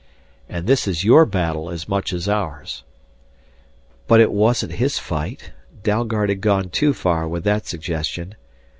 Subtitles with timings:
[0.49, 2.83] "And this is your battle as much as ours!"
[4.07, 5.51] But it wasn't his fight!
[5.83, 8.33] Dalgard had gone too far with that suggestion.